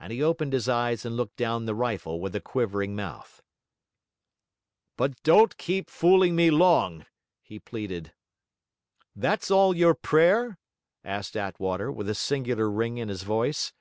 And 0.00 0.10
he 0.10 0.22
opened 0.22 0.54
his 0.54 0.70
eyes 0.70 1.04
and 1.04 1.18
looked 1.18 1.36
down 1.36 1.66
the 1.66 1.74
rifle 1.74 2.18
with 2.18 2.34
a 2.34 2.40
quivering 2.40 2.96
mouth. 2.96 3.42
'But 4.96 5.22
don't 5.22 5.58
keep 5.58 5.90
fooling 5.90 6.34
me 6.34 6.50
long!' 6.50 7.04
he 7.42 7.58
pleaded. 7.58 8.14
'That's 9.14 9.50
all 9.50 9.76
your 9.76 9.92
prayer?' 9.94 10.56
asked 11.04 11.36
Attwater, 11.36 11.92
with 11.92 12.08
a 12.08 12.14
singular 12.14 12.70
ring 12.70 12.96
in 12.96 13.10
his 13.10 13.22
voice. 13.22 13.74